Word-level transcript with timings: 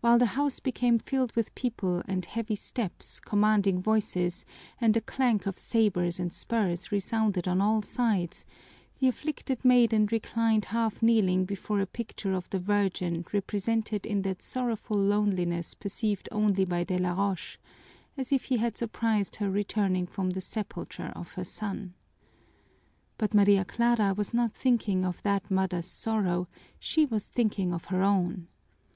While 0.00 0.18
the 0.18 0.26
house 0.34 0.58
became 0.58 0.98
filled 0.98 1.36
with 1.36 1.54
people 1.54 2.02
and 2.08 2.24
heavy 2.24 2.56
steps, 2.56 3.20
commanding 3.20 3.80
voices, 3.80 4.44
and 4.80 4.92
the 4.92 5.00
clank 5.00 5.46
of 5.46 5.56
sabers 5.56 6.18
and 6.18 6.32
spurs 6.32 6.90
resounded 6.90 7.46
on 7.46 7.60
all 7.60 7.80
sides, 7.80 8.44
the 8.98 9.06
afflicted 9.06 9.64
maiden 9.64 10.08
reclined 10.10 10.64
half 10.64 11.00
kneeling 11.00 11.44
before 11.44 11.78
a 11.78 11.86
picture 11.86 12.32
of 12.32 12.50
the 12.50 12.58
Virgin 12.58 13.24
represented 13.32 14.04
in 14.04 14.22
that 14.22 14.42
sorrowful 14.42 14.96
loneliness 14.96 15.74
perceived 15.74 16.28
only 16.32 16.64
by 16.64 16.82
Delaroche, 16.82 17.56
as 18.16 18.32
if 18.32 18.46
he 18.46 18.56
had 18.56 18.76
surprised 18.76 19.36
her 19.36 19.48
returning 19.48 20.08
from 20.08 20.30
the 20.30 20.40
sepulcher 20.40 21.12
of 21.14 21.34
her 21.34 21.44
Son. 21.44 21.94
But 23.16 23.32
Maria 23.32 23.64
Clara 23.64 24.12
was 24.12 24.34
not 24.34 24.52
thinking 24.52 25.04
of 25.04 25.22
that 25.22 25.52
mother's 25.52 25.86
sorrow, 25.86 26.48
she 26.80 27.04
was 27.04 27.28
thinking 27.28 27.72
of 27.72 27.84
her 27.84 28.02
own. 28.02 28.48